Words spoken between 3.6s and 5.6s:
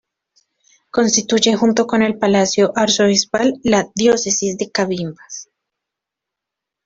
la "Diócesis de Cabimas".